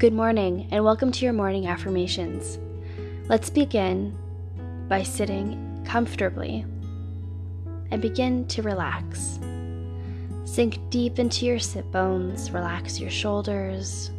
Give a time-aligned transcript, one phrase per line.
[0.00, 2.58] Good morning, and welcome to your morning affirmations.
[3.28, 4.16] Let's begin
[4.88, 6.64] by sitting comfortably
[7.90, 9.38] and begin to relax.
[10.46, 14.10] Sink deep into your sit bones, relax your shoulders,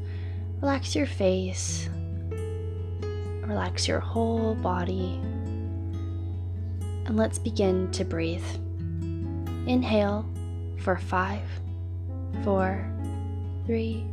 [0.62, 1.90] relax your face,
[2.30, 5.20] relax your whole body,
[7.08, 8.46] and let's begin to breathe.
[9.66, 10.30] Inhale
[10.78, 11.42] for five,
[12.44, 12.88] four,
[13.66, 14.06] three,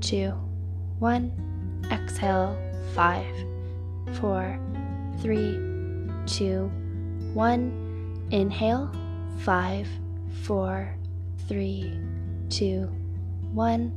[0.00, 0.36] two,
[0.98, 1.32] one.
[1.90, 2.56] Exhale,
[2.94, 3.34] five,
[4.14, 4.58] four,
[5.20, 5.60] three,
[6.26, 6.70] two,
[7.34, 8.26] one.
[8.30, 8.92] Inhale,
[9.40, 9.86] five,
[10.42, 10.94] four,
[11.48, 11.98] three,
[12.48, 12.90] two,
[13.52, 13.92] one.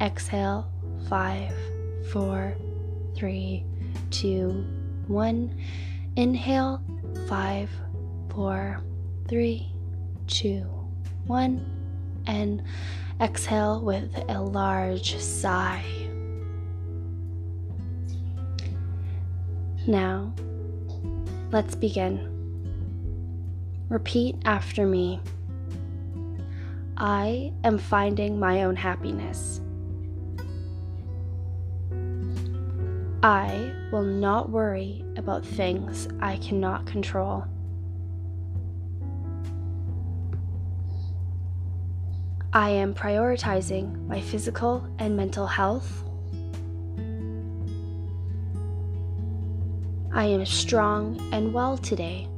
[0.00, 0.70] Exhale,
[1.08, 1.52] five,
[2.12, 2.54] four,
[3.16, 3.64] three,
[4.10, 4.64] two,
[5.06, 5.56] one.
[6.16, 6.82] Inhale,
[7.28, 7.70] five,
[8.30, 8.80] four,
[9.28, 9.72] three,
[10.26, 10.62] two,
[11.26, 11.64] one.
[12.26, 12.62] And
[13.20, 16.03] exhale with a large sigh.
[19.86, 20.32] Now,
[21.52, 22.30] let's begin.
[23.90, 25.20] Repeat after me.
[26.96, 29.60] I am finding my own happiness.
[33.22, 37.44] I will not worry about things I cannot control.
[42.54, 46.04] I am prioritizing my physical and mental health.
[50.16, 52.28] I am strong and well today.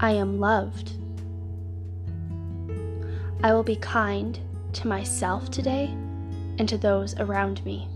[0.00, 0.92] I am loved.
[3.42, 4.40] I will be kind
[4.72, 5.88] to myself today
[6.58, 7.86] and to those around me.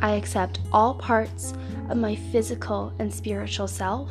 [0.00, 1.54] I accept all parts
[1.88, 4.10] of my physical and spiritual self.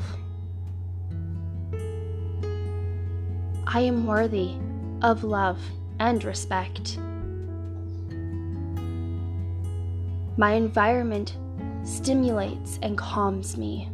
[3.67, 4.55] I am worthy
[5.03, 5.61] of love
[5.99, 6.97] and respect.
[10.37, 11.37] My environment
[11.83, 13.89] stimulates and calms me.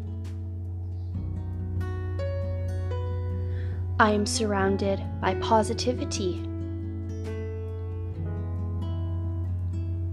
[4.00, 6.48] I am surrounded by positivity.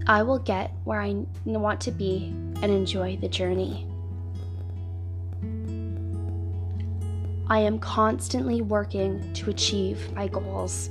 [0.07, 1.15] I will get where I
[1.45, 3.87] want to be and enjoy the journey.
[7.47, 10.89] I am constantly working to achieve my goals.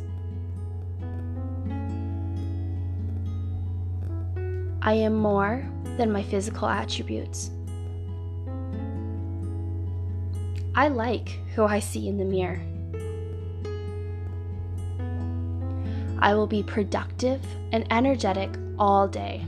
[4.86, 7.50] I am more than my physical attributes.
[10.74, 12.60] I like who I see in the mirror.
[16.18, 17.40] I will be productive
[17.72, 19.42] and energetic all day.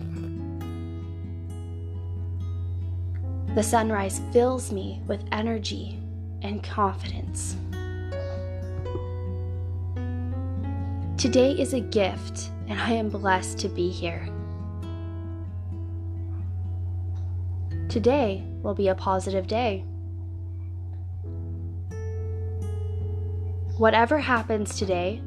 [3.54, 5.98] The sunrise fills me with energy
[6.40, 7.56] and confidence.
[11.18, 14.26] Today is a gift, and I am blessed to be here.
[17.96, 19.82] Today will be a positive day.
[23.78, 25.22] Whatever happens today,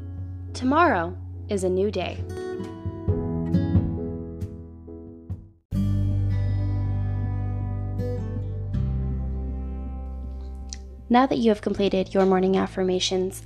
[0.53, 1.17] tomorrow
[1.49, 2.23] is a new day.
[11.09, 13.41] Now that you have completed your morning affirmations,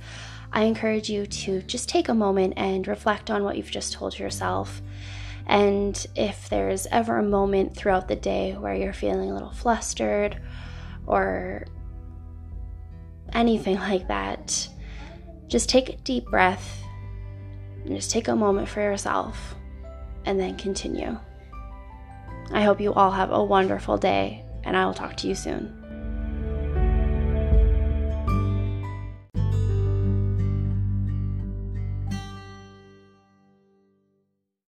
[0.52, 4.18] I encourage you to just take a moment and reflect on what you've just told
[4.18, 4.82] yourself.
[5.46, 10.40] And if there's ever a moment throughout the day where you're feeling a little flustered
[11.06, 11.66] or
[13.32, 14.68] anything like that,
[15.48, 16.82] just take a deep breath
[17.84, 19.54] and just take a moment for yourself
[20.24, 21.18] and then continue.
[22.50, 25.83] I hope you all have a wonderful day, and I will talk to you soon.